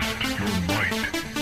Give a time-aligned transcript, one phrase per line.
[0.00, 1.33] Test your might.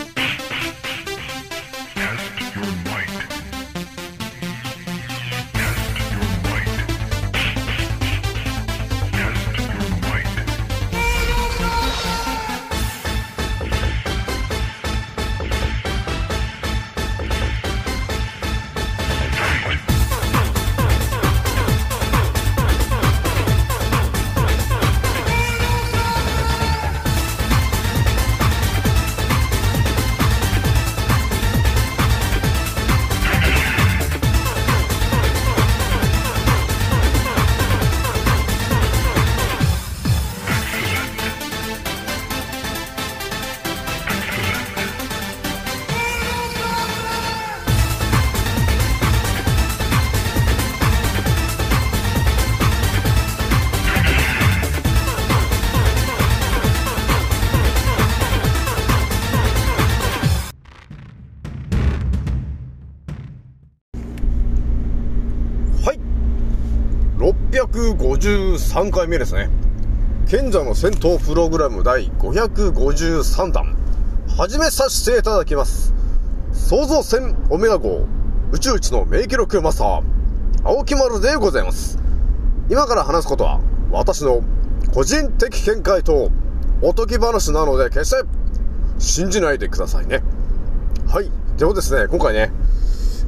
[68.73, 69.51] 3回目ですね。
[70.27, 73.77] 賢者の戦闘プログラム第553弾
[74.39, 75.93] 始めさせていただきます。
[76.55, 78.07] 創造船オメガ号
[78.51, 80.03] 宇宙一の名記録マスター
[80.65, 81.99] 青木丸でございます。
[82.71, 84.41] 今から話すことは私の
[84.95, 86.31] 個人的見解と
[86.81, 88.23] おとぎ話なので決して
[88.99, 90.23] 信じないでくださいね。
[91.09, 91.31] はい。
[91.59, 92.51] ではですね今回ね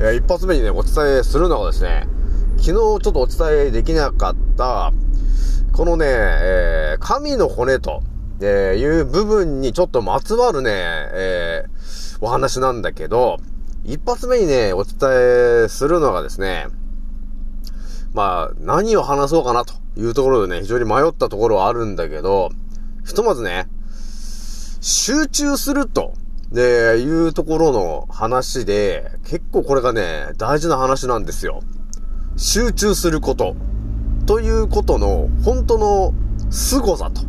[0.01, 2.09] えー一発目にね、お伝えするのがですね、
[2.57, 4.91] 昨日ちょっとお伝えできなかった、
[5.75, 8.01] このね、えー神の骨と、
[8.41, 13.39] えいう部分にちょっとまつわるね、えーお話なんだけど、
[13.85, 16.69] 一発目にね、お伝えするのがですね、
[18.15, 22.51] まあ、何を話そうかなというところでね、非常に迷ったところはあるんだけど、
[23.05, 23.67] ひとまずね、
[24.81, 26.15] 集中すると、
[26.53, 31.63] で、いうところの話で、結構これがね、大事な話なんですよ。
[32.37, 33.57] 集中すること。
[34.27, 36.15] ということの、本当の
[36.51, 37.23] 凄さと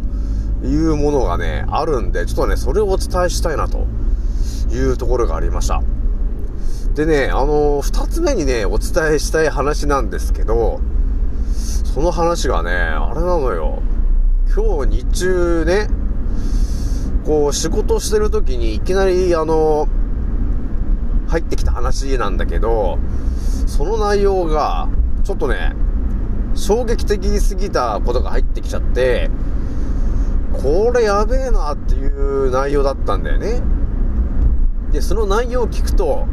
[0.66, 3.86] いうものがね、あるんで、ちょっとね、それをお伝えしたいなと
[4.72, 5.82] いうところがありました。
[6.96, 10.80] でね、あの二つ目にね、お伝えしたい話なんですけど、
[11.54, 13.82] その話がね、あれなのよ。
[14.56, 15.90] 今日日中ね、
[17.26, 19.90] こう、仕事してる時にいきなり、あの、
[21.28, 22.98] 入ってきた話なんだけど、
[23.66, 24.88] その内容が、
[25.26, 25.74] ちょっとね、
[26.56, 29.30] 衝撃的すぎたことが入ってきちゃって、
[30.54, 33.62] これやべえなっていう内容だったんだよね。
[34.92, 36.26] で、その内容を聞くと、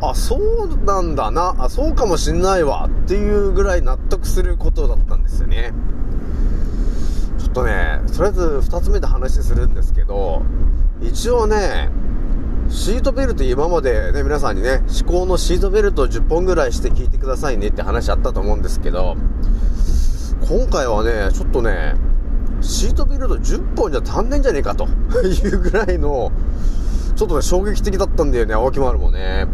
[0.00, 5.72] あ、そうなんだな、あ、そうかもしんないわっていうぐらい納得することだったんですよね。
[7.38, 10.42] ちょっとね、とりあえず二つ目で話するんですけど、
[11.00, 11.90] 一応ね、
[12.68, 19.16] シートベルト今までね、皆さんにね、思考のシートベルト10本ぐらいして聞いてくださいねって話あったと思うんですけど、
[20.48, 21.94] 今回はね、ちょっとね、
[22.60, 24.88] シートベルト10本じゃ足んねんじゃねえかと
[25.22, 26.32] いうぐらいの、
[27.14, 29.46] ちょっとね、衝撃的だったんだよね、青木丸もね。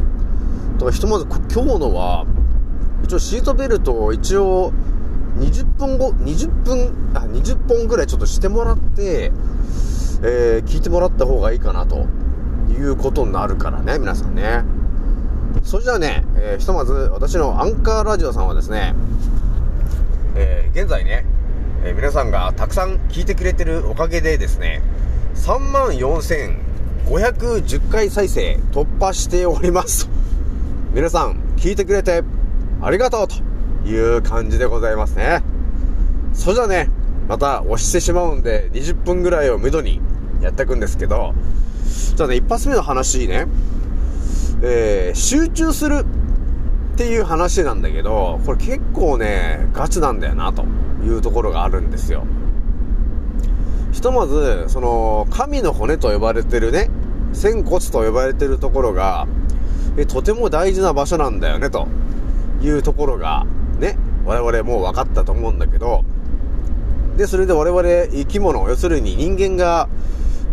[0.74, 2.24] だからひとまず今日のは、
[3.04, 4.72] 一応シートベルトを一応、
[5.38, 9.32] 20分後、20分、あ、20本ぐらいちょっとしてもらって、
[10.22, 12.06] えー、聞いてもらった方がいいかなと
[12.70, 14.64] いうことになるからね、皆さんね。
[15.64, 18.94] それじゃあね、えーひとまず私のアンカーラジオさんはですね、
[20.34, 21.24] えー現在ね、
[21.84, 24.82] えー皆さんがたくさん聞いてくれてるおかげでですね、
[25.36, 30.08] 3万4510回再生突破しております。
[30.92, 32.22] 皆さん、聞いてくれて
[32.80, 33.36] ありがとうと
[33.88, 35.42] いう感じでございますね。
[36.34, 36.90] それじゃあね、
[37.28, 40.00] また押してしまうんで、20分ぐらいをめどに
[40.40, 41.34] やっていくんですけど、
[42.16, 43.47] じゃあね、一発目の話ね、
[44.62, 46.04] えー、集中する
[46.94, 50.65] っていう話なんだけど、これ結構ね、ガチなんだよな、と
[51.04, 52.24] いうところがあるんですよ。
[53.92, 56.91] ひとまず、その、神の骨と呼ばれてるね、
[57.33, 59.27] 仙骨と呼ばれてるところが、
[59.97, 61.89] えとても大事な場所なんだよね、と
[62.62, 63.47] いうところが、
[63.78, 66.04] ね、我々もう分かったと思うんだけど、
[67.16, 69.89] で、それで我々生き物、要するに人間が、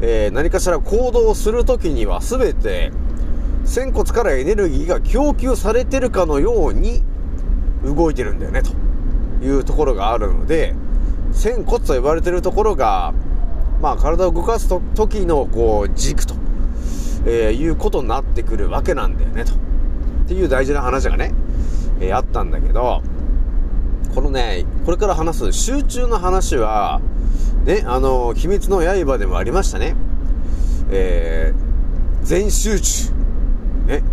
[0.01, 2.91] えー何かしら行動するときには全て、
[3.65, 7.03] 仙骨からエネルギーが供給されてるかのように
[7.83, 8.71] 動いてるんだよね、と
[9.45, 10.75] いうところがあるので、
[11.31, 13.13] 仙骨と呼ばれてるところが、
[13.81, 16.35] まあ体を動かす時のこう軸と、
[17.25, 19.53] えーいうことになってくるわけなんだよね、と。
[19.53, 19.55] っ
[20.27, 21.33] ていう大事な話がね、
[21.99, 23.01] えーあったんだけど、
[24.13, 27.01] このね、これから話す集中の話は、
[27.65, 29.95] ね、あの、秘密の刃でもありましたね。
[30.89, 33.11] えー、全集中、
[33.87, 34.03] ね、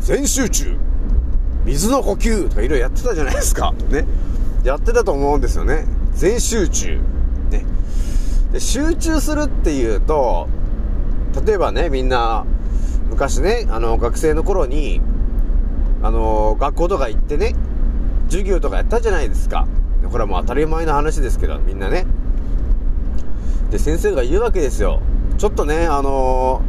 [0.00, 0.76] 全集中、
[1.64, 3.72] 水の呼吸とかいろいろやってたじゃないですか。
[3.90, 4.04] ね。
[4.64, 5.86] やってたと思うんですよね。
[6.14, 6.98] 全集中。
[7.50, 7.64] ね。
[8.52, 10.48] で、集中するっていうと、
[11.46, 12.44] 例えばね、みんな、
[13.10, 15.00] 昔ね、あの、学生の頃に、
[16.02, 17.54] あの、学校とか行ってね、
[18.34, 19.68] 授業とかやったじゃないですか。
[20.10, 22.04] これはもう当たり前の話ですけど、みんなね。
[23.70, 25.00] で、先生が言うわけですよ。
[25.38, 26.60] ちょっとね、あの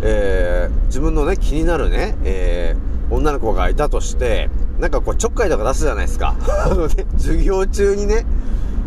[0.00, 4.48] えー、自分のね、気になるね、えー、女の子がいたとして、
[4.78, 6.36] なんかこう、ちょっかいとか出すじゃないですか。
[6.64, 8.24] あのね、授業中にね。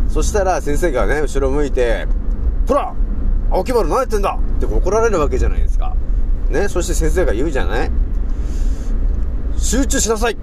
[0.08, 2.06] そしたら先生がね、後ろ向いて、
[2.66, 2.94] ほら
[3.50, 5.94] 青木丸何やってんだって怒られるわけじゃないですか。
[6.48, 7.90] ね、そして先生が言うじゃない
[9.58, 10.36] 集中しなさい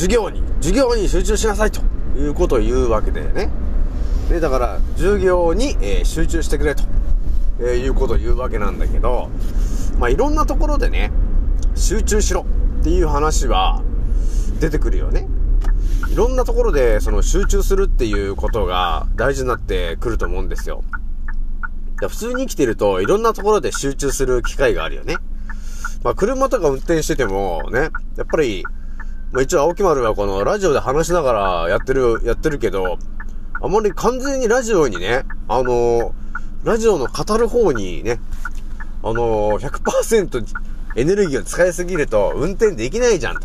[0.00, 1.82] 授業に授業に集中しなさいと
[2.18, 3.50] いうことを言うわけでね。
[4.30, 6.84] で、だから、授業に、えー、集中してくれと、
[7.58, 9.28] えー、いうことを言うわけなんだけど、
[9.98, 11.12] まあ、いろんなところでね、
[11.74, 12.46] 集中しろ
[12.80, 13.82] っていう話は
[14.58, 15.28] 出てくるよね。
[16.10, 20.82] いろんなところで、その集中するっていうことが大事になってくると思うんですよ。
[22.00, 25.16] 普通に生きてると、いろんなところで集中する機会があるよね。
[26.02, 28.64] まあ、車とか運転してても、ね、やっぱり、
[29.32, 32.98] まあ、一応青木丸はこのラジオで話しながらやってる、やってるけど、
[33.62, 36.12] あまり完全にラジオにね、あのー、
[36.64, 38.18] ラジオの語る方にね、
[39.02, 40.44] あのー、100%
[40.96, 43.36] エネルギーを使いすぎると運転できないじゃん、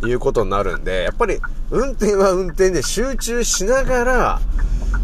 [0.00, 1.38] ということになるんで、やっぱり
[1.70, 4.40] 運転は運転で集中しながら、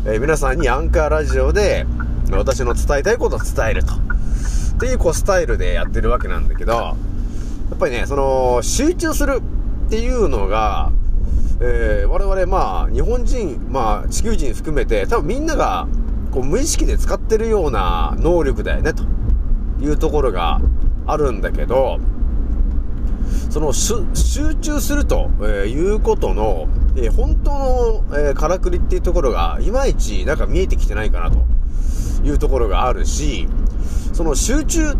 [0.07, 1.85] えー、皆さんにアンカーラジオで
[2.31, 3.93] 私の伝えたいことを伝えると。
[3.93, 3.97] っ
[4.79, 6.95] ていうこうスタイルでやってるわけなんだけど、や
[7.75, 9.41] っぱりね、その、集中する
[9.87, 10.91] っていうのが、
[11.61, 15.87] えー、我々まあ、日本人、まあ、地球人含めて、多分みんなが、
[16.33, 19.05] こう、無意識で使ってるような能力だよね、と
[19.81, 20.61] いうところが
[21.07, 21.99] あるんだけど、
[23.51, 24.05] その、集
[24.61, 26.67] 中すると、えいうことの、
[26.97, 31.39] えー、本当の、えー、からくりっていうところが、いまいちなんか見えてきてないかなと
[32.27, 33.49] いうところがあるし、
[34.13, 34.97] その集中っ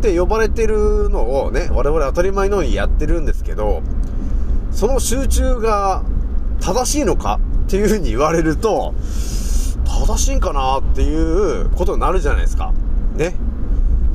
[0.00, 3.82] て呼ばれてるのをね、我々当たり前のようにやってるんですけど、
[4.72, 6.02] その集中が
[6.60, 8.94] 正しいのかっていうふうに言われると、
[9.84, 12.72] 正しいんかなっていうことになるじゃないですか。
[13.14, 13.34] ね。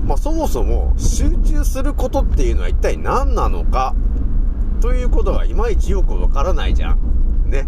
[0.05, 3.93] まあそもそも集中することっていうのは一体何なのか？
[4.81, 7.49] ということがいまいちよくわからないじゃん。
[7.49, 7.67] ね。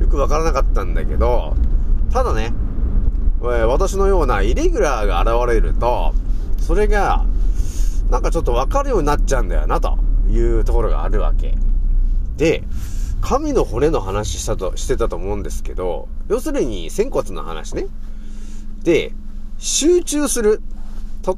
[0.00, 1.56] よくわからなかったんだけど、
[2.12, 2.52] ただね、
[3.40, 6.12] 私のようなイレギュラーが現れると、
[6.58, 7.24] それが、
[8.10, 9.98] なんかちょっとわかるようになっちゃうんだよな、と
[10.28, 11.54] いうところがあるわけ。
[12.36, 12.62] で、
[13.20, 17.86] 神の骨の話したと、してたと思うんですけど、要するに、仙骨の話ね。
[18.82, 19.12] で、
[19.58, 20.62] 集中する。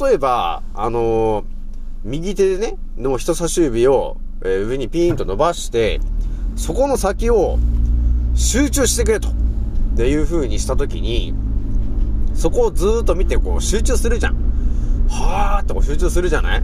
[0.00, 1.44] 例えば、あのー、
[2.04, 6.00] 右手でね、でも人差し指を、えー、上にピーンと伸ばして、
[6.56, 7.58] そこの先を
[8.34, 9.28] 集中してくれと。
[9.28, 11.34] っていう風にしたときに、
[12.34, 14.36] そこをずーっと見てこう集中するじゃん。
[15.08, 16.62] はーってこう集中するじゃない？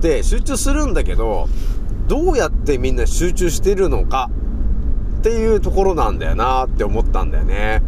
[0.00, 1.48] で、集中するんだけど、
[2.06, 4.30] どうやってみんな集中してるのか
[5.20, 7.82] っていうところなんだよなって思ったんだよね。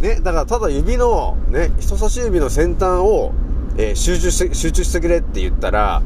[0.00, 3.32] ね、だからただ指の、ね、人差し指の先端を、
[3.78, 6.02] えー、集中して、集中してくれって言ったら、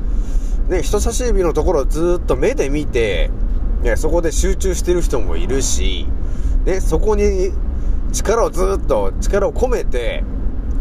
[0.68, 3.30] ね、人差し指のところをずっと目で見て、
[3.82, 6.06] ね、そこで集中してる人もいるし、
[6.64, 7.52] ね、そこに
[8.12, 10.22] 力をずっと、力を込めて、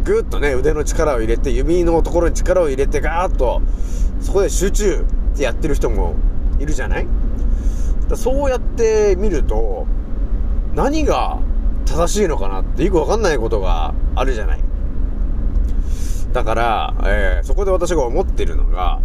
[0.04, 3.62] ぐっとね、腕の力を入れて、指のところに力を入れて、ガーッと、
[4.20, 6.14] そこで集中ってやってる人も
[6.58, 7.06] いるじゃない？
[8.08, 9.86] だそうやって見ると、
[10.74, 11.40] 何が
[11.86, 14.60] 正しいのかなってよくわかんないことがあるじゃない？
[16.32, 19.00] だから、えー、そこで私が思ってるのが、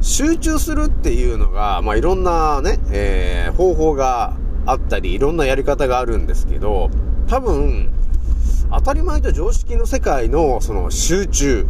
[0.00, 6.90] 集中するっていうのが、まあ、いろんなね、えー、方法があったり、いろんなやり方があるんですけど、
[7.26, 7.90] 多分、
[8.70, 11.66] 当たり前と常識の世界のその集中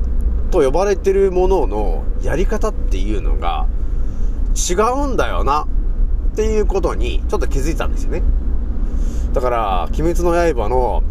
[0.54, 3.66] と呼ばれてるもののやり方っていうのが
[4.54, 5.66] 違うんだよな
[6.32, 8.22] っていうことにちょっと気づいたんですよね。
[9.32, 11.02] だから、鬼滅の刃の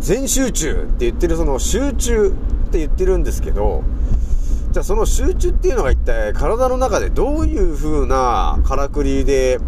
[0.00, 2.30] 全集中って言ってるその集中っ
[2.72, 3.84] て言ってるんですけど、
[4.72, 9.60] じゃあその集中っていうのが一体体の中でどういう風なからくりで、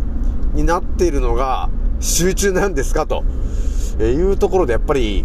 [0.55, 1.71] になっているのが
[2.01, 3.23] 集中なんですかと
[4.01, 5.25] いうところでやっぱり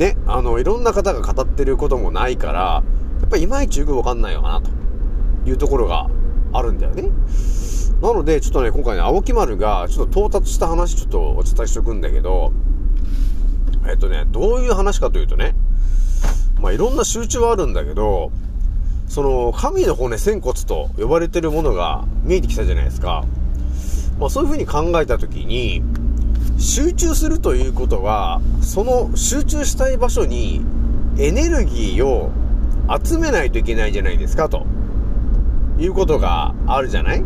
[0.00, 2.82] ね、あの、いろんな方が語ってることもないから、
[3.20, 4.70] やっぱいまいちよくわかんないのかな、と
[5.46, 6.08] いうところが
[6.54, 7.10] あるんだよね。
[8.00, 12.50] なので、ちょっとね、今回ね、青木丸が、ちょっと到達した話、ちょっとお伝えしとくんだけど、
[13.90, 15.54] えっとね、どういう話かというとね、
[16.62, 18.32] まあいろんな集中はあるんだけど、
[19.06, 23.26] その、神の骨、仙骨と呼ばれてるものが見えてきたじゃないですか。
[24.18, 25.82] まあそういうふうに考えたときに、
[26.60, 30.60] 集中するということは、その集中したい場所に
[31.18, 32.30] エネルギーを
[33.02, 34.66] 集めないといけないじゃないですか、と。
[35.78, 37.24] いうことがあるじゃない？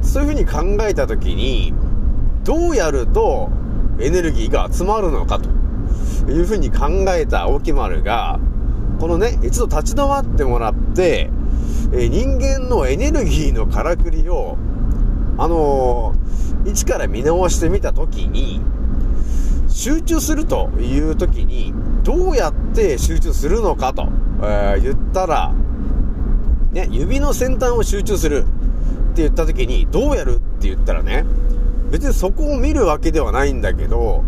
[0.00, 1.74] そういうふうに考えたときに、
[2.44, 3.50] どうやると
[4.00, 5.50] エネルギーが集まるのかと。
[6.30, 8.40] いうふうに考えた青木丸が、
[9.00, 11.30] このね、一度立ち止まってもらって、
[11.92, 14.56] え人間のエネルギーのからくりを、
[15.38, 18.60] あのー、一から見直してみたときに、
[19.68, 24.08] 集中するというときに、どうやって集中するのかと、
[24.42, 25.54] えー、言ったら、
[26.72, 28.44] ね、指の先端を集中する
[29.12, 31.24] って言ったときに、どうやるって言ったらね、
[31.92, 34.24] 別にそこを見るわけではないんだけど、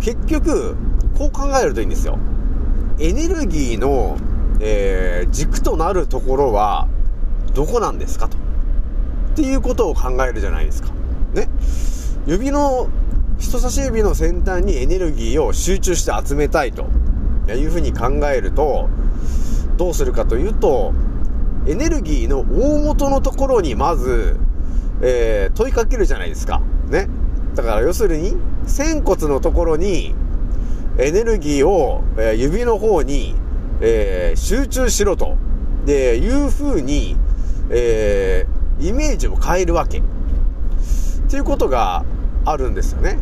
[0.00, 0.76] 結局、
[1.16, 2.18] こう考えるといいんですよ。
[2.98, 4.18] エネルギーの、
[4.60, 6.88] えー、軸となるところは、
[7.54, 8.41] どこなんですかと。
[9.32, 10.90] っていうことを考えるじゃないですか。
[11.32, 11.48] ね。
[12.26, 12.88] 指の、
[13.38, 16.84] 人差し指の先端にエネルギーを集中して集めたいと
[17.50, 18.90] いうふうに考えると、
[19.78, 20.92] どうするかというと、
[21.66, 24.36] エネルギーの大元のところにまず、
[25.00, 26.60] えー、問いかけるじゃないですか。
[26.90, 27.08] ね。
[27.54, 28.36] だから要するに、
[28.66, 30.14] 仙骨のところに、
[30.98, 33.34] エネルギーを、えー、指の方に、
[33.80, 35.36] えー、集中しろと、
[35.86, 37.16] で、いう風に、
[37.70, 39.98] えー、イメージを変えるわけ。
[39.98, 40.02] っ
[41.30, 42.04] ていうことが
[42.44, 43.18] あるんですよね。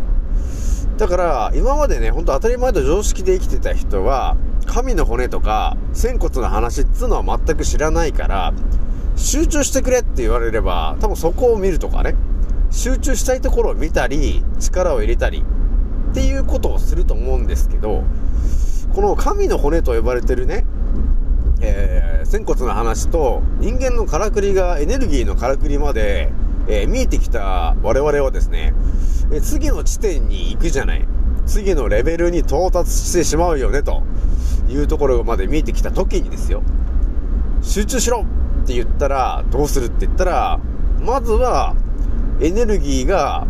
[0.97, 8.52] だから、今までね、ほんと当たり前と常識で生きてた人は、神の骨とか、仙骨の話っつうのは全く知らないから、
[9.16, 12.14] 集中してくれって言われれば、多分そこを見るとかね、
[12.71, 15.45] 集中したいところを見たり、力を入れたり、
[16.11, 18.04] っていうことをすると思うんですけど、
[18.95, 20.64] この神の骨と呼ばれてるね、
[21.62, 26.33] えー、仙骨の話と人間のからくりがエネルギーのからくりまで、
[26.69, 28.75] えー、見えてきた我々はですね、
[29.33, 31.07] え、次の地点に行くじゃない。
[31.47, 34.02] 次のレベルに到達してしまうよね、と
[34.69, 36.62] いうところまで見えてきた時にですよ。
[37.62, 38.25] 集中しろ
[38.62, 40.61] って言ったら、どうするって言ったら、
[41.00, 41.75] まずは、
[42.40, 43.47] エネルギーが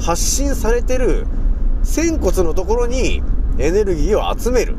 [0.00, 1.26] 発信されてる
[1.82, 3.22] 仙骨のところに
[3.58, 4.76] エネルギーを集める。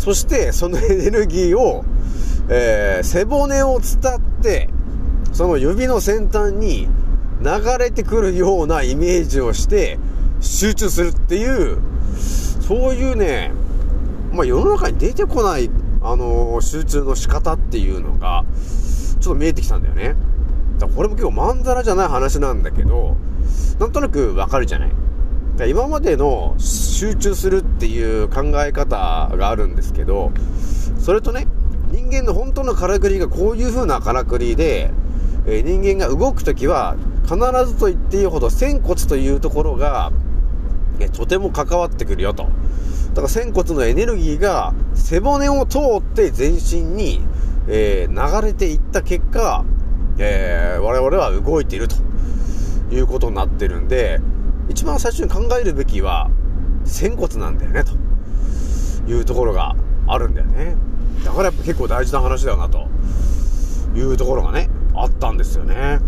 [0.00, 1.84] そして、その エネルギーを、
[2.48, 4.70] えー、背骨を伝って、
[5.32, 6.88] その指の先端に
[7.42, 9.98] 流れてくるようなイメージをして、
[10.40, 11.76] 集中するっていう、
[12.66, 13.52] そういうね、
[14.32, 18.44] まあ、世の中に出てこない、あのー、集中の仕方っていうのが、
[19.20, 20.14] ちょっと見えてきたんだよね。
[20.78, 23.16] だこれも結構まんざらじゃない話なんだけど、
[23.78, 24.92] なんとなくわかるじゃない？
[25.66, 30.32] 今までの集中するっていう考え方があるんですけど、
[30.98, 31.46] それとね、
[31.90, 34.92] 人間の本当のからくりがこういう風なからくりで、
[35.46, 37.36] え、人間が動くときは必
[37.66, 40.12] ずと言っていいほど仙骨というところが、
[40.98, 42.44] えとても関わってくるよと。
[43.10, 47.20] だから仙骨のエネルギーが背骨を通って全身に、
[47.66, 49.64] えー、流れていった結果、
[50.18, 51.96] えー、我々は動いていると
[52.92, 54.20] いうことになってるんで、
[54.70, 56.30] 一番最初に考えるべきは、
[56.84, 57.92] 仙骨なんだよね、と
[59.10, 59.74] いうところが
[60.06, 60.76] あるんだよね。
[61.24, 62.86] だからやっぱ結構大事な話だよな、と
[63.96, 65.98] いうところがね、あったんですよね。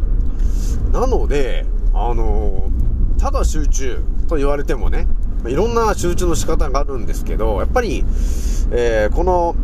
[0.92, 2.70] なので、あの、
[3.18, 5.08] ただ集中と言われてもね、
[5.44, 8.04] いろんな集中の仕方があるんですけど、やっぱり、
[8.70, 9.56] えー、この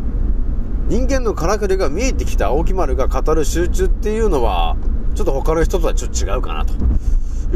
[0.88, 4.76] 人間のからくりが見えてきた青木丸が語る集中っていうのは、
[5.14, 6.75] ちょっと他の人とはちょっと違うかなと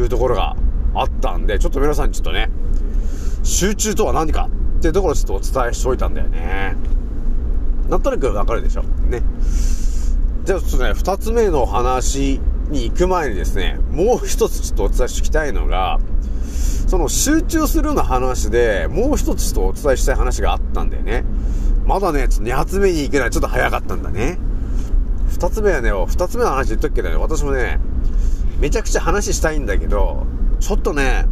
[0.00, 0.56] いうところが
[0.94, 2.50] あったんで、ちょっと皆さんにちょっとね、
[3.42, 6.76] 集中とは何かっていうところをちょっとお伝えしておいたんだよね。
[7.88, 8.82] なんとなくわかるでしょ？
[8.82, 9.22] ね。
[10.44, 15.98] じゃあちょっとね、二つ目の話に行く前にですね、もう一つちょっとお伝えしておきたいのが、
[16.88, 21.24] その集中するの話で、もう一つちょっとお伝えしたい話があったんだよね。
[21.86, 23.30] まだね、ちょっと二発目に行けない。
[23.30, 24.38] ちょっと早かったんだね。
[25.28, 27.80] 二つ目はね、二つ目の話言っとくけどね、私もね、
[28.60, 30.26] めちゃくちゃ話したいんだけど、
[30.62, 31.26] ちょっとね、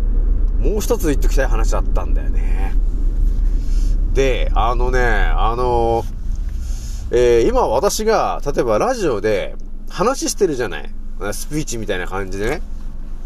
[0.59, 2.75] もう一つ言っときたい話あったんだよね。
[4.13, 6.05] で、あのね、あの
[7.13, 9.55] えー、今私が、例えばラジオで
[9.89, 10.91] 話してるじゃない。
[11.33, 12.61] スピーチみたいな感じでね。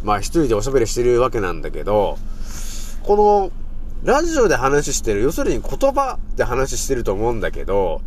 [0.03, 2.19] まあ一人でおしゃべりしてるわけなんだけど、
[3.03, 3.51] この、
[4.03, 8.03] ラジオで話してる、要するに言葉で話してると思うんだけど、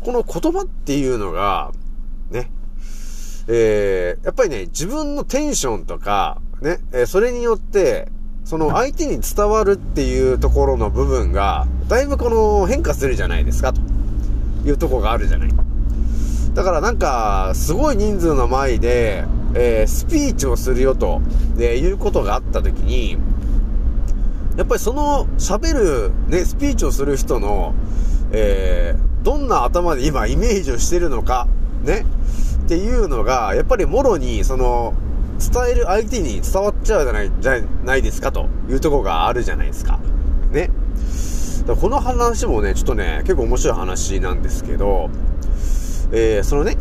[0.00, 1.72] この言葉っていうのが、
[3.48, 8.08] えー、やっぱりね、自分のテンションとか、ね、え、それによって、
[8.44, 13.80] その相手に伝わるっていうところの部分が、だいぶこの変化するじゃないですか、と
[14.66, 15.50] いうとこがあるじゃない。
[16.54, 21.20] だからなんか、すごい人数の前で、えー、スピーチをするよと、
[21.56, 23.16] で、いうことがあった時に、
[24.56, 27.74] やっぱりその喋る、ね、スピーチをする人の、
[28.32, 31.48] えー、どんな頭で今イメージをしてるのか、
[31.84, 32.04] ね、
[32.72, 34.94] っていうのが、やっぱりもろに、その、
[35.38, 40.00] 伝える相手に伝わっちゃうじゃない、じゃないですかというとこがあるじゃないですか。
[40.50, 40.70] ね。
[41.78, 45.10] この話もね、ちょっとね、結構面白い話なんですけど、
[46.12, 46.78] えー、そのね、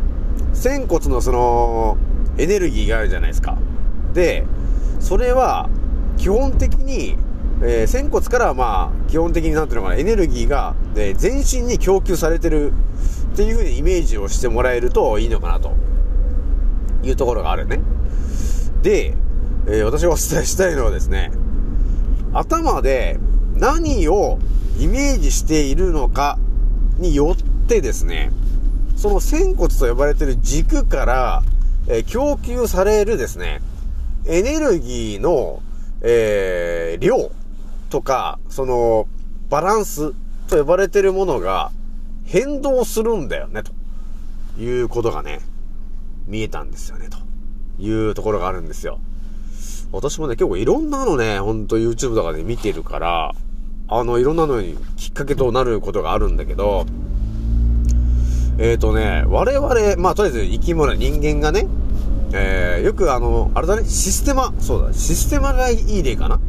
[0.53, 1.97] 仙骨のその、
[2.37, 3.57] エネルギーがあるじゃないですか。
[4.13, 4.45] で、
[5.01, 5.67] それは、
[6.15, 7.17] 基本的に、
[7.61, 12.71] えー、仙骨からまあ、基本的になんていうのかな、エネルギーが、えー、全身に供給されてる
[13.33, 15.73] っていう風にイメージをしてもらえるといいのかなと
[17.03, 17.81] いうところがあるね。
[18.81, 19.15] で、
[19.67, 21.31] えー、私がお伝えしたいのはですね、
[22.33, 23.19] 頭で
[23.55, 24.39] 何を
[24.79, 26.37] イメージしているのか
[26.97, 28.31] によってですね、
[28.97, 31.43] その仙骨と呼ばれている軸から、
[31.87, 33.61] えー、供給されるですね、
[34.25, 35.61] エネルギーの、
[36.01, 37.31] えー、量
[37.89, 39.07] とか、その、
[39.49, 40.13] バランス
[40.47, 41.71] と呼ばれているものが
[42.31, 43.73] 変動するんだよね、と
[44.61, 45.41] いうことがね、
[46.27, 47.17] 見えたんですよね、と
[47.77, 48.99] いうところがあるんですよ。
[49.91, 53.35] 私もね、結構いろんなのね、ほんと YouTube とかで見てるから、
[53.89, 56.85] あの、いろんなのにきっかけとなることがあるんだけど、
[58.57, 61.67] えっ、ー、とね、我々、まあ、とりあえず生き物、人間がね、
[62.31, 66.39] えー、よくあの、あれだね、システマ、そうだ、システマがいい例かな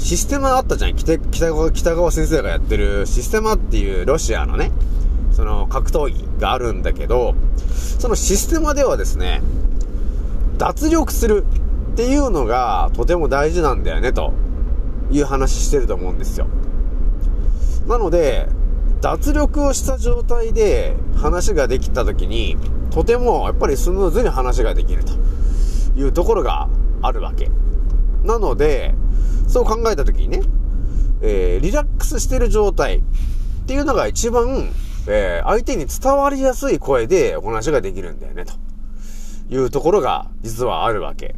[0.00, 0.96] システマあったじゃん。
[0.96, 4.72] 北川、北川先生がやってるシステマっていうロシアのね、
[5.32, 7.34] その格闘技があるんだけど、
[7.98, 9.42] そのシステマではですね、
[10.56, 11.44] 脱力する
[11.92, 14.32] っていうのがとても大事なんだよね、と
[15.12, 16.46] いう話してると思うんですよ。
[17.86, 18.48] なので、
[19.02, 22.56] 脱力をした状態で話ができた時に、
[22.90, 25.12] とてもやっぱりスムーズに話ができると
[25.96, 26.68] いうところが
[27.02, 27.50] あるわけ。
[28.24, 28.94] なので、
[29.48, 30.42] そう考えた時にね、
[31.22, 33.02] えー、リラックスしてる状態っ
[33.66, 34.70] ていうのが一番、
[35.06, 38.52] えー、相手に伝わりやすい声でお話ができるんだよね、と
[39.54, 41.34] いうところが実はあるわけ。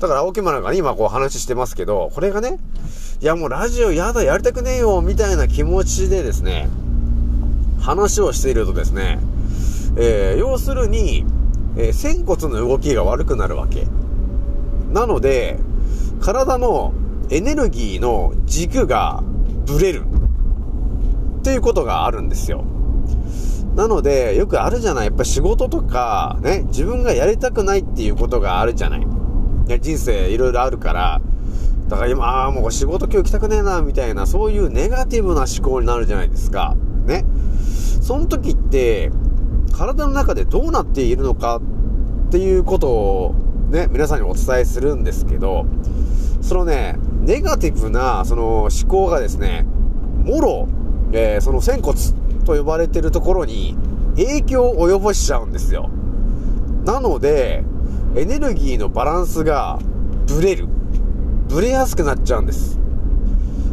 [0.00, 2.58] だから青木村が、ね、今こう話してますけど、これがね、
[3.20, 6.68] いやもうラジオやだ、やりたくねえよ、みたいな気持ちでですね、
[7.80, 9.18] 話をしているとですね、
[9.96, 11.26] えー、要するに、
[11.76, 13.86] えー、仙骨の動きが悪くなるわけ。
[14.92, 15.58] なので、
[16.20, 16.92] 体の
[17.30, 19.22] エネルギーの軸が
[19.66, 20.04] ブレる
[21.38, 22.64] っていうことがあるんですよ。
[23.74, 25.06] なので、よくあるじゃない。
[25.06, 29.06] やっぱ仕事とか、ね、自分がやりたくないっていうことがあるじゃない。
[29.66, 31.20] ね、人生いろいろあるから、
[31.88, 36.76] だから今、ああ、もう仕事今日行きたくねえな、みたいな、そういうネガティブな思考になるじゃないですか。
[37.06, 37.24] ね。
[38.02, 39.12] その時って、
[39.72, 41.60] 体の中でどうなっているのか
[42.28, 43.34] っていうことを
[43.70, 45.66] ね、皆さんにお伝えするんですけど、
[46.40, 49.66] そのね、ネガティブな、その思考がですね、
[50.24, 50.68] もろ、
[51.12, 51.98] えー、その仙骨
[52.46, 53.76] と呼ばれてるところに
[54.16, 55.90] 影響を及ぼしちゃうんですよ。
[56.84, 57.62] なので、
[58.16, 59.78] エネルギーのバランスが
[60.26, 60.66] ブレる。
[61.48, 62.78] ブレやすくなっちゃうんです。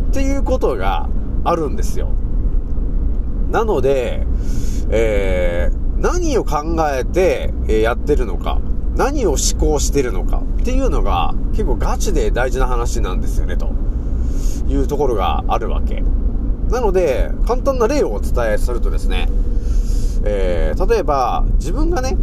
[0.10, 1.10] っていうことが
[1.46, 2.10] あるんですよ。
[3.50, 4.28] なので、
[4.90, 8.60] えー、何を考えて、やってるのか。
[8.96, 13.70] 何を思考してるのかっていうのが結構ガチで大事な話なんですよね、と。
[14.68, 16.04] いうところがあるわけ。
[16.70, 19.30] なので、簡単な例をお伝えするとですね、
[20.24, 22.18] えー、例えば自分がね、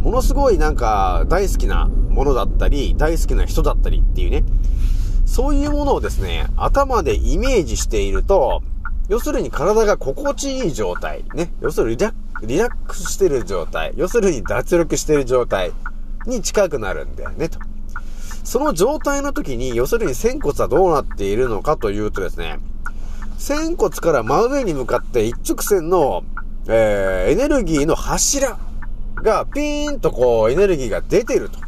[0.00, 4.44] ものすごいなんか大好きなものだったり、大好きな人だったりっていうね、
[5.26, 8.62] そういうものをですね、頭でイメージしていると、
[9.08, 15.72] 要するに体が心地いい状態、ね、要するにリラリラックスしてる状態、要するに脱力してる状態。
[16.26, 17.58] に近くなるんだよね、と。
[18.44, 22.58] その状態の時に、要するに仙骨はどうなっているのかというとですね、
[23.38, 26.24] 仙骨から真上に向かって一直線の、
[26.68, 28.58] えー、エネルギーの柱
[29.16, 31.58] がピーンとこうエネルギーが出てると。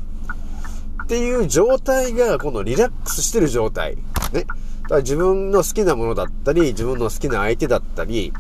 [1.05, 3.97] っていう状態がこのリラックスしてる状態。
[4.33, 4.45] ね。
[4.85, 8.33] だから自分の好きなものだったり、自分の好きな相手だったり、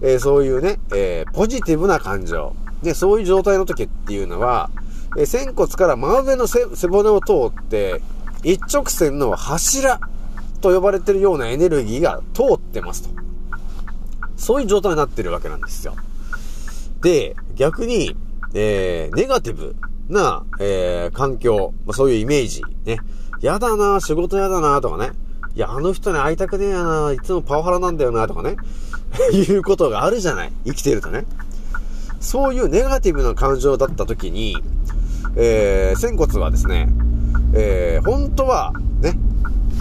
[0.00, 2.54] えー、そういうね、えー、ポジティブな感情。
[2.82, 4.70] で、そういう状態の時っていうのは、
[5.16, 8.00] えー、仙骨から真上の背骨を通って、
[8.42, 10.00] 一直線の柱
[10.60, 13.10] と呼ばれてるようなエネルギーが通ってますと。
[14.36, 15.94] そういう状態になってるわけなんですよ。
[17.02, 18.16] で、逆に、
[18.54, 19.76] えー、ネガティブ
[20.08, 22.98] な、えー、環境、まあ、そういうイメージ、ね。
[23.40, 25.12] やだな、仕事やだな、とかね。
[25.54, 28.56] いや、あの人に会いたくねえやな、いつもパワハラなんだよな、とかね。
[29.32, 30.52] いうことがあるじゃない。
[30.64, 31.26] 生きてるとね。
[32.20, 34.56] そういうネガティブな感情だった時に、
[35.36, 36.88] えー、仙骨はですね、
[37.54, 39.14] えー、本当は、ね、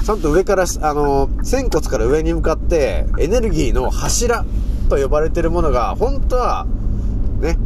[0.03, 4.45] ちゃんと上から、あの、仙骨から上に向かって、エネルギーの柱
[4.89, 6.67] と呼ばれてるものが、本当は、
[7.41, 7.57] ね、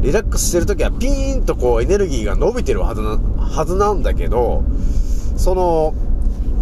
[0.00, 4.64] リラックスしてる時はピーンとこうエネルギーが伸びてるはずな、はずなんだけど、
[5.36, 5.94] その、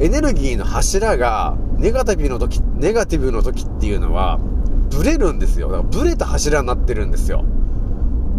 [0.00, 4.38] エネルギーの柱が、ネガティブの時、ネガティブの時っていうのは、
[4.90, 5.70] ブレるんですよ。
[5.70, 7.44] だからブレた柱になってるんですよ。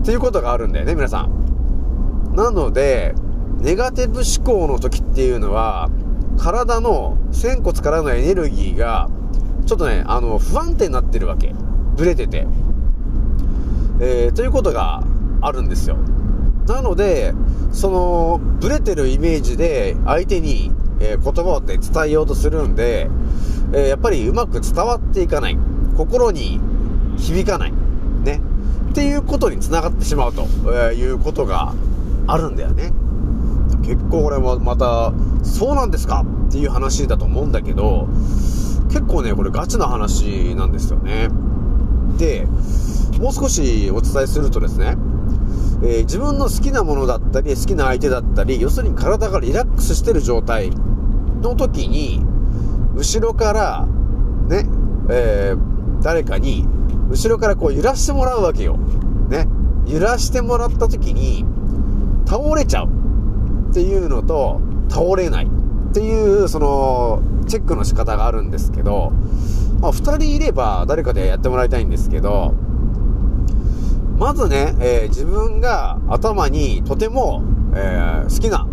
[0.01, 1.42] っていうことがあるんだよね、皆さん。
[2.35, 3.13] なので、
[3.59, 5.89] ネガティブ思考の時っていうのは、
[6.37, 9.09] 体の仙骨からのエネルギーが、
[9.65, 11.53] ちょっとね、あの、不安定になってるわけ。
[11.95, 12.47] ブレてて。
[13.99, 15.03] えー、ということが
[15.41, 15.97] あるんですよ。
[16.67, 17.33] なので、
[17.71, 23.09] その、ブレてるイメージで相手に、えー、言葉を伝えようとするんで、
[23.73, 25.57] えー、やっぱりうまく伝わっていかない。
[25.95, 26.59] 心に
[27.17, 27.73] 響かない。
[28.23, 28.41] ね。
[28.89, 30.47] っていうことにつながってしまうと、
[30.91, 31.73] えいうことが
[32.27, 32.93] あるんだよね。
[33.83, 38.07] 結構これもまた、そうなんですかっていう話だと思うんだけど、
[38.89, 41.29] 結構ね、これガチな話なんですよね。
[42.17, 42.47] で、
[43.19, 44.97] もう少しお伝えするとですね、
[45.83, 50.71] えー、自分の好きなものだったり、好きな相手だったり、要するに体がリラックスしてる状態
[51.41, 52.21] の時に、
[52.95, 53.87] 後ろから、
[54.47, 54.69] ね、
[55.09, 56.67] えー、誰かに、
[57.09, 58.77] 後ろからこう揺らしてもらうわけよ。
[59.29, 59.47] ね。
[59.85, 61.45] 揺らしてもらった時に、
[62.25, 62.87] 倒れちゃう
[63.71, 64.59] っていうのと、
[64.89, 69.11] 倒れないっていう、その、チェックの仕方があるんですけど、
[69.81, 72.53] まあ、二人いれば誰かでやってもらいたいんですけど、
[74.17, 77.43] まずね、えー、自分が頭にとても、
[77.75, 78.67] えー、好きな、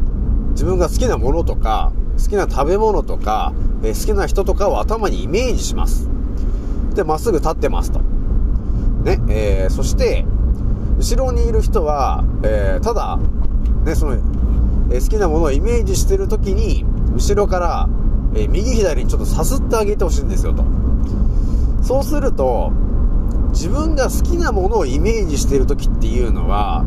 [0.50, 6.08] 自分が好きなものとか、好きな食べ物とか、えー、好きな人とかを頭にイメージします。
[6.94, 8.00] で、まっすぐ立ってますと。
[9.02, 10.24] ね、えー、そして、
[10.98, 13.18] 後ろにいる人は、えー、ただ、
[13.84, 17.88] ね、その、えー、好きなものをイメージしてる時に、後ろから、
[18.34, 20.64] え右左にちょっとさすってあげてほしいんですよと。
[21.82, 22.70] そうすると、
[23.52, 26.84] 自分が好きなものをイメージしてる時っていうのは、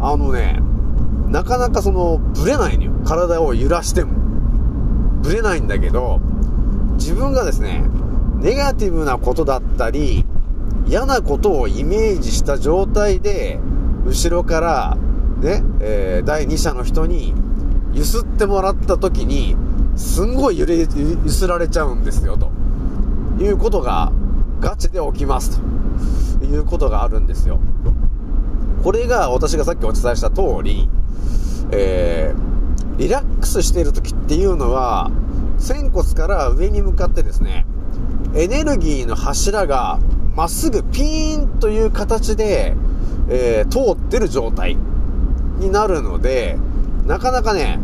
[0.00, 0.60] あのね、
[1.28, 2.92] なかなかその、ブレないのよ。
[3.04, 4.12] 体を揺らしても。
[5.22, 6.20] ブレないんだけど、
[6.94, 7.84] 自分がですね、
[8.38, 10.24] ネガティブなことだったり、
[10.86, 13.60] 嫌なことをイメージした状態で、
[14.06, 14.96] 後ろから、
[15.40, 17.34] ね、えー、第2者の人に、
[17.92, 19.56] 揺すってもらった時に、
[19.96, 20.86] すんごい揺れ、揺
[21.28, 22.50] すられちゃうんですよ、と。
[23.42, 24.12] いうことが、
[24.60, 25.60] ガチで起きます、
[26.38, 26.44] と。
[26.44, 27.58] いうことがあるんですよ。
[28.82, 30.88] これが私がさっきお伝えした通り、
[31.70, 35.10] えー、リラックスしている時っていうのは、
[35.58, 37.66] 仙骨から上に向かってですね、
[38.34, 39.98] エネルギーの柱が
[40.34, 42.74] まっすぐピーンという形で、
[43.28, 44.76] えー、通ってる状態。
[45.60, 46.58] になるので、
[47.06, 47.78] なかなかね、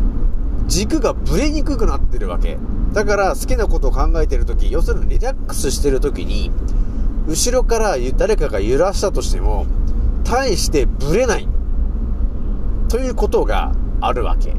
[0.67, 2.57] 軸がブレにくくなってるわけ。
[2.93, 6.51] だから好きなことを考えてるとき、要するにリラックスしてるときに、
[7.27, 9.65] 後ろから誰かが揺らしたとしても、
[10.23, 11.47] 対してブレない。
[12.89, 14.53] ということがあるわけ。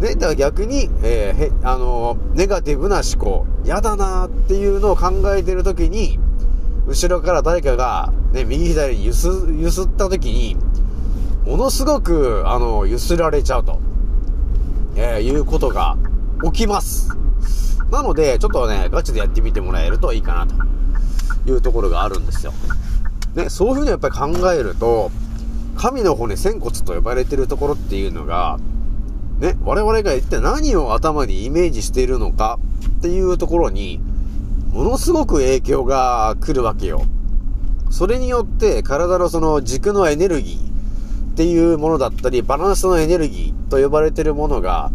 [0.00, 6.18] ね、だから逆に、えー、あのー、ネガティブな思考、嫌だなっていうのを考えてるときに、
[6.86, 10.56] 後ろから誰かが、ね、右左に揺す、揺すったときに、
[11.44, 13.80] ものすごく、あの、揺すられちゃうと。
[14.96, 15.96] えー、いうことが
[16.44, 17.16] 起きます。
[17.90, 20.54] なので、ちょっとね、ガチでやってみてもらえるといいかなと
[21.50, 22.52] いうところがあるんですよ。
[23.34, 25.10] ね、そういうふうにやっぱり考えると、
[25.76, 28.58] 神の骨、仙骨と呼ばれてるところっていうのが、
[29.38, 32.58] ね、我々が一体何を頭にイメージしているのか
[32.98, 34.00] っていうところに、
[34.72, 37.02] ものすごく影響が来るわけよ。
[37.90, 40.69] それによって体のその軸のエネルギー、
[41.30, 44.90] っていうものだったり、バランスのエネルギーと呼ばれてるものが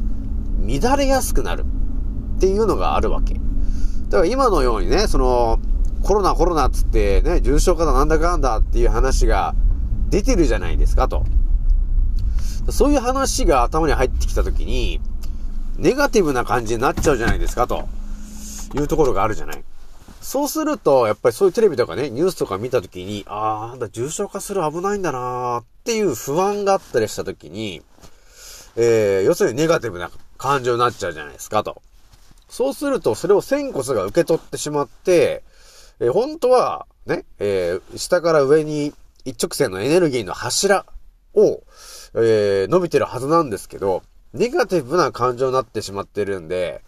[0.60, 1.66] 乱れやすくなる
[2.38, 3.36] っていうのがあるわけ。
[4.10, 5.60] だから今のようにね、その、
[6.04, 9.56] コロナコロナっつってね、重症化だなんだかんだっていう話が
[10.10, 11.26] 出てるじゃないですかと。
[12.70, 15.00] そういう話が頭に入ってきた時に、
[15.78, 17.88] ネガティブな感じになっちゃうじゃないですかと。
[18.74, 19.64] いうところがあるじゃない。
[20.26, 27.84] そうすると、やっぱりそういうテレビとかね、ニュースとか見たときに、ああ、なんだ、重症化する危ないんだなーっていう不安があったりしたときに、
[28.76, 30.10] えー、要するにネガティブな
[30.40, 31.80] 感情になっちゃうじゃないですか、と。
[32.50, 35.44] そうすると、それを仙骨が受け取ってしまって、
[36.00, 38.94] えー、本当は、ね、えー、下から上に
[39.26, 40.88] 一直線のエネルギーの柱
[41.36, 41.62] を、
[42.16, 44.02] えー、伸びてるはずなんですけど、
[44.34, 46.82] ネガティブな感情になってしまってるんで、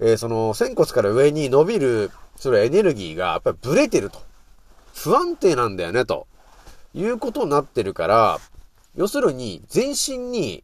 [0.00, 4.20] えー、その、仙骨から上に伸びる、そのエネルギーが、やっぱりブレてると。
[4.94, 6.26] 不安定なんだよね、と。
[6.94, 8.38] いうことになってるから、
[8.96, 10.62] 要するに、全身に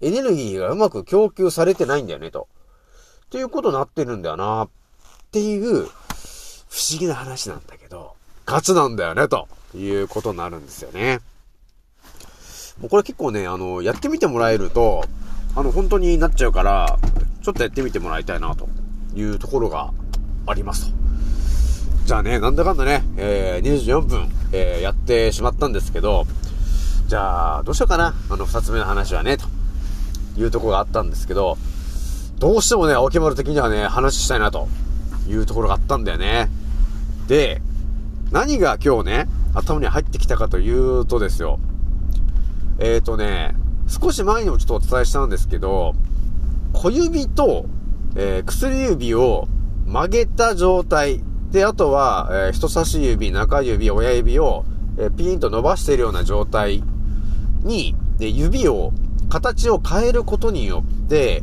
[0.00, 2.48] エネルギーがうまく供給されてないんだよね、と。
[3.26, 4.68] っていうことになってるんだよな、っ
[5.32, 5.88] ていう、
[6.68, 11.20] 不思議な話なんだけど、ガチなんだよね、ということになるんですよね。
[12.80, 15.04] もうこれ結構ね、あの、やってみてもらえると、
[15.54, 16.98] あの、本当になっちゃうから、
[17.42, 18.68] ちょっとやってみてもらいたいな、と
[19.14, 19.92] いうところが
[20.46, 20.96] ありますと。
[22.06, 26.26] じゃあね、なんだかんだね、えー、24分、えー、やってしまったんですけど、
[27.08, 28.14] じゃあ、どうしようかな。
[28.30, 29.46] あの、二つ目の話はね、と
[30.38, 31.58] いうところがあったんですけど、
[32.38, 34.68] どうしてもね、青木丸的にはね、話したいな、と
[35.28, 36.48] いうところがあったんだよね。
[37.28, 37.60] で、
[38.30, 41.58] 何が今日ね、頭に入ってきたかというとですよ。
[42.78, 43.54] えーとね、
[43.88, 45.94] 少し前にもちょっとお伝えしたんですけど、
[46.72, 47.66] 小指と、
[48.16, 49.48] えー、薬指を
[49.86, 51.22] 曲げた状態。
[51.50, 54.64] で、あとは、えー人差し指、中指、親指を、
[54.98, 56.82] えーピーンと伸ばしているような状態
[57.62, 58.92] に、で指を、
[59.28, 61.42] 形を変えることによって、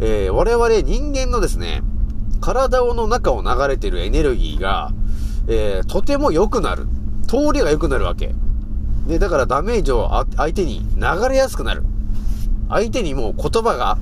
[0.00, 1.82] えー我々人間のですね、
[2.40, 4.90] 体の中を流れているエネルギーが、
[5.46, 6.86] えーとても良くなる。
[7.26, 8.34] 通りが良くなるわけ。
[9.06, 11.84] で、だからダメージを相手に流れやすくなる。
[12.68, 13.98] 相手にもう言葉が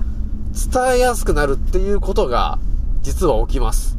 [0.73, 2.59] 伝えやすくなるっていうことが
[3.07, 3.97] 実は起きます。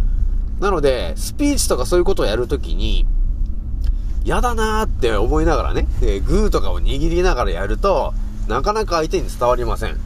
[0.59, 3.05] なので、スピーチとかそういうことをやるときに、
[4.25, 8.13] 嫌だなーって思いながらね、えーグーとかを握りながらやると、
[8.49, 9.97] なかなか相手に伝わりません。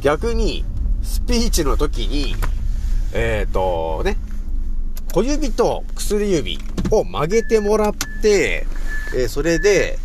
[0.00, 0.64] 逆に、
[1.04, 2.34] スピーチの時に、
[3.12, 4.16] えっ、ー、と、ね、
[5.14, 6.58] 小指と薬指
[6.90, 8.66] を曲げてもらって、
[9.16, 10.00] えーそれで、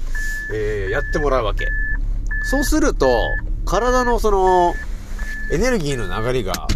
[0.53, 1.65] えーやってもらうわけ。
[2.43, 3.10] そうすると、
[3.65, 4.75] 体のその、
[5.51, 6.67] エネルギーの流れが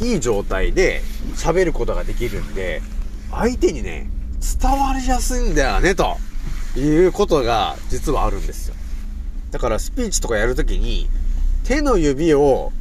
[0.00, 1.02] いい状態で
[1.34, 2.82] 喋ることができるんで、
[3.30, 4.08] 相手にね、
[4.60, 6.16] 伝わりやすいんだよね、と
[6.76, 8.74] いうことが実はあるんですよ。
[9.50, 11.08] だからスピーチとかやるときに、
[11.64, 12.72] 手の指を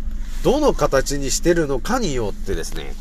[0.43, 2.93] どの形にしてるのかによってですね、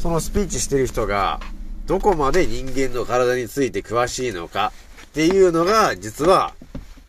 [0.00, 1.40] そのスピーチしてる人が、
[1.86, 4.72] どこまで人間の体について詳しいのか
[5.06, 6.54] っていうのが、実は、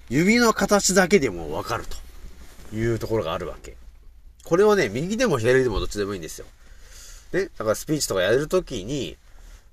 [0.10, 1.86] 指の形だけでもわかる
[2.70, 3.76] というところがあるわけ。
[4.48, 6.46] これはね、右でも左でもどっちでもいいんですよ。
[7.34, 9.18] ね、だからスピーチとかやるときに、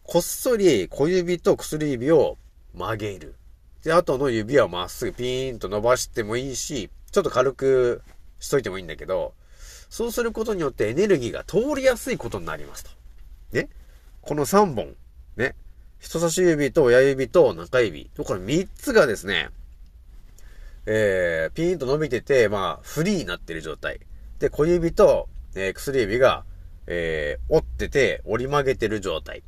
[0.02, 2.37] こっそり小指と薬指を
[2.76, 3.37] 曲げる。
[3.84, 8.02] で、あとの指はまっすぐピーンと伸ばしてもいいし、ちょっと軽く
[8.40, 9.32] しといてもいいんだけど、
[9.90, 12.90] そうすることによってエネルギーが通りやすいことになりますと。
[13.52, 13.68] ね。
[14.22, 14.96] この3本。
[15.37, 15.54] ね。
[16.00, 18.10] 人差し指と親指と中指。
[18.16, 19.50] これ3つがですね、
[20.87, 24.00] えー、ピーンと伸びてて、まあ、フリーになってる状態。
[24.44, 26.44] で、小指と、えー薬指が、
[26.87, 29.42] えー折ってて、折り曲げてる状態。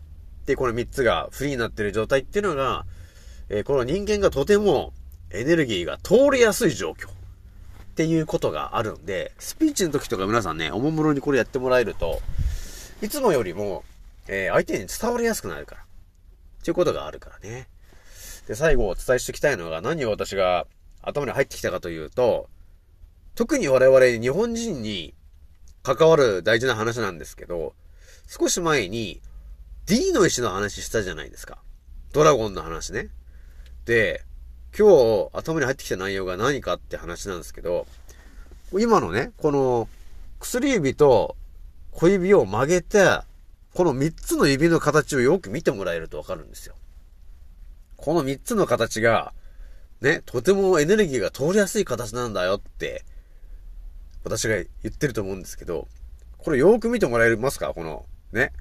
[0.46, 2.86] で、この3つがフリーになってる状態っていうのが、
[3.50, 4.94] えーこの人間がとても
[5.30, 7.08] エネルギーが通りやすい状況。
[7.08, 7.12] っ
[7.94, 12.22] ていうことがあるんで、スピーチの時とか皆さんね、おもむろにこれやってもらえると、
[13.02, 13.84] いつもよりも、
[14.28, 15.82] えー相手に伝わりやすくなるから。
[15.82, 15.84] っ
[16.64, 17.68] ていうことがあるからね。
[18.48, 20.66] で、最後お伝えしておきたいのが何を私が
[21.02, 22.48] 頭に入ってきたかというと、
[23.36, 25.14] 特に我々日本人に
[25.82, 27.74] 関わる大事な話なんですけど、
[28.26, 29.20] 少し前に
[29.84, 31.58] D の石の話したじゃないですか。
[32.12, 33.10] ドラゴンの話ね。
[33.84, 34.24] で、
[34.76, 37.86] 今日頭に入ってきた内容が何かって話なんですけど、
[38.72, 39.86] 今のね、この
[40.40, 41.36] 薬指と
[41.92, 43.20] 小指を曲げて、
[43.74, 46.74] この3つの指の形をよく見てもらえるとわかるんですよ。
[47.98, 49.34] この3つの形が、
[50.00, 53.04] ね、とてもエネルギーが通りやすい形なんだよって、
[54.26, 55.86] 私が言ってると思うんですけど、
[56.38, 57.72] これよーく見てもらえますか？
[57.72, 58.52] この、ね。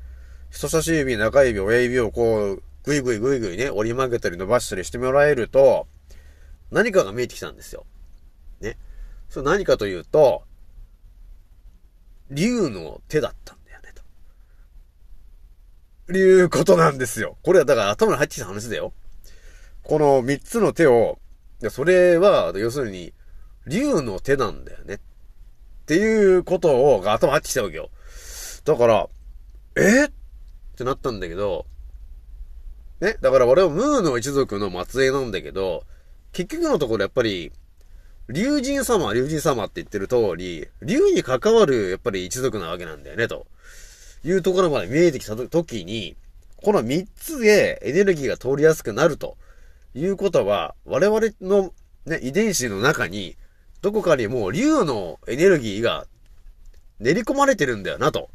[0.52, 5.88] 人差し指、中指、親指をこう、ぐいぐいぐいぐいね、折り曲げたり伸ばしたりしてもらえると、
[6.70, 7.84] 何かが見えてきたんですよ。
[8.62, 8.78] ね。
[9.28, 10.44] それ何かというと、
[12.30, 13.92] 竜の手だったんだよね、
[16.06, 16.14] と。
[16.14, 17.38] いうことなんですよ。
[17.42, 18.94] これはだから頭に入ってきた話だよ。
[19.82, 21.18] この三つの手を、
[21.60, 23.16] いやそれは、要するに、
[23.66, 24.94] 竜の手なんだよね。
[24.94, 25.00] っ
[25.86, 27.92] っていうことを、が頭に入ってきたわけよ。
[28.64, 29.08] だから、
[29.76, 30.06] え？
[30.06, 30.10] っ
[30.76, 31.68] てなったんだけど、
[33.02, 35.84] ね、だから俺はムーの一族の末裔なんだけど、
[36.34, 37.52] 結局のところやっぱり、
[38.30, 43.46] 竜神様、竜神様って言ってる通り、竜に関わるやっぱり一族なわけなんだよね、と。
[44.24, 46.16] いうところまで見えてきた時に、
[46.58, 49.38] この三つでエネルギーが通りやすくなると
[49.94, 51.74] いうことは、我々の
[52.08, 53.36] ね、遺伝子の中に
[53.86, 56.08] どこかにもう竜のエネルギーが
[57.00, 58.32] 練り込まれてるんだよな、と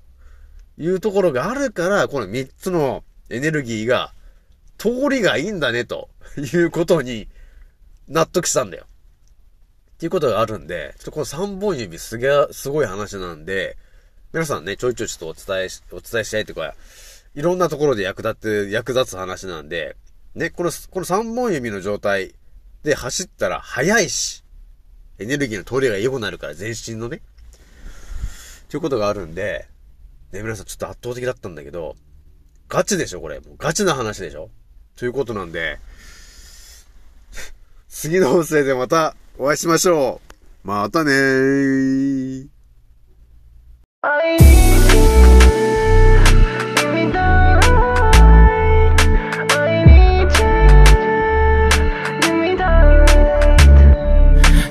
[0.78, 4.12] いうところがあるから、この3つのエネルギーが
[4.78, 7.26] 通りがいいんだね、ということに
[8.06, 8.84] 納得したんだよ。
[9.94, 13.76] っていうことがあるんで、ちょっとこの3本指すげえ、すごい話なんで、
[14.32, 16.76] 皆さんね、ちょいちょいちょっとお伝えし、お伝えしたいというか、
[17.34, 19.96] いろんなところで役立って、役立つ話なんで、
[20.36, 22.36] ね、この、この3本指の状態
[22.84, 24.44] で走ったら速いし、
[25.20, 27.20] エネルギーの通りが良くなるから、全身のね。
[28.70, 29.68] ということがあるんで、
[30.32, 31.94] ね、皆さんちょっと圧倒的だったんだけど、
[32.68, 33.38] ガチでしょこれ。
[33.40, 34.48] もうガチな話でしょ
[34.96, 35.78] ということなんで、
[37.90, 40.22] 次の音声でまたお会いしましょ
[40.64, 40.66] う。
[40.66, 42.48] またねー。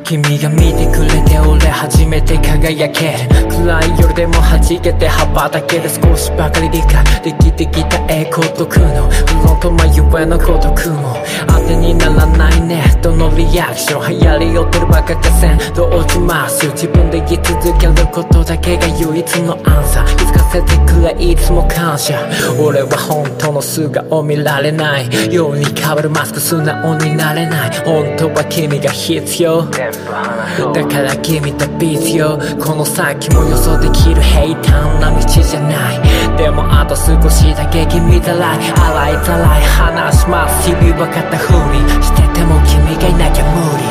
[0.09, 3.47] 君が見てくれて俺初めて輝ける。
[3.47, 9.07] 暗い夜でも弾けて羽ばたける少しばかり理解できてきた栄光と苦悩。
[9.07, 11.15] 不論と迷えの孤独も。
[11.47, 12.97] 当てにならないね。
[13.03, 15.73] どのリアクション流行り寄ってるバカかせん。
[15.75, 16.65] 動じます。
[16.69, 20.38] 自分で言い続けることだけが唯一のアンサー。
[20.51, 22.19] せてくれいつも感謝。
[22.59, 25.33] 俺は本当の素顔見られない。
[25.33, 27.69] ように変わるマスク素直になれない。
[27.85, 29.65] 本当は君が必要。
[29.65, 36.37] だから君と必要この先も予想できる平坦な道じゃない。
[36.37, 39.61] でもあと少しだけ君たらい洗いざらい。
[39.79, 40.67] 話します。
[40.67, 43.83] 日々分かったふりしてても君がいなきゃ無理。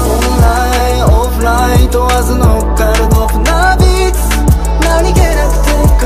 [0.00, 0.46] オンラ
[0.94, 3.57] インオフライン問わず乗っかるドフ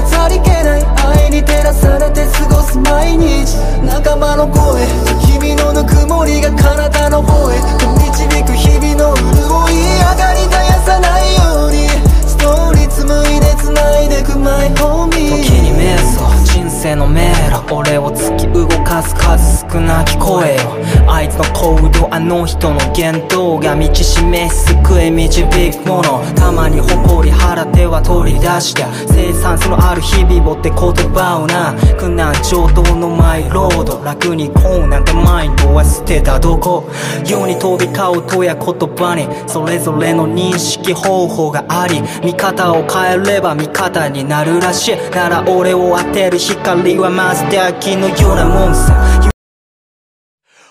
[0.02, 0.84] 飾り気ない
[1.22, 3.56] 愛に照らされて過ごす毎日。
[3.86, 4.82] 仲間の声
[5.26, 7.60] 君のぬくもりが体の方へ。
[7.78, 11.88] と導く日々の潤い上がり絶やさないように。
[12.26, 16.41] ストーリー紡いで繋いでくマイホーミー時に瞑想
[16.82, 17.62] 人生の迷路。
[17.72, 20.60] 俺を突き動かす数少なき声よ
[21.08, 26.20] あいつの行動あの人の言動が道示す救い導くもの。
[26.34, 31.72] たまに誇り腹手は取り出した生産性のある日々をって言葉をな。
[31.96, 34.02] 苦難上等のマイロード。
[34.02, 36.90] 楽にこうなんてマインドは捨てたどこ。
[37.24, 39.28] 世に飛び交うとや言葉に。
[39.46, 42.02] それぞれの認識方法があり。
[42.24, 44.96] 見方を変えれば味方になるらしい。
[45.14, 49.30] なら俺を当てる光はまずで秋のようなもんさ。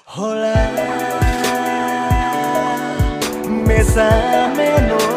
[0.06, 0.56] ほら
[3.48, 4.02] 目覚
[4.58, 5.11] めの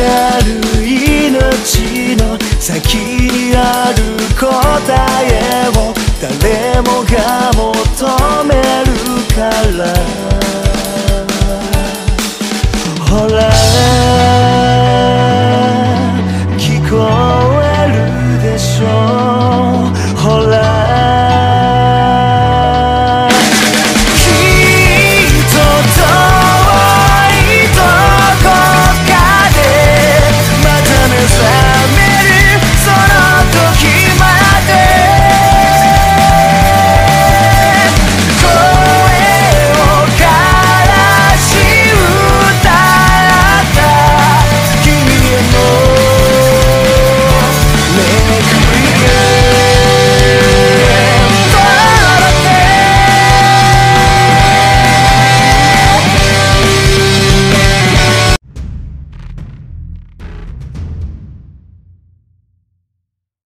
[0.00, 0.48] ある
[0.84, 3.98] 命の先にある
[4.38, 4.46] 答
[5.24, 7.64] えを誰もが求
[8.44, 8.50] め
[8.84, 8.88] る
[9.34, 9.38] か
[9.78, 9.80] ら。
[13.10, 13.50] ほら
[16.56, 16.92] 聞こ
[17.60, 17.98] える
[18.40, 18.84] でしょ
[19.88, 19.89] う。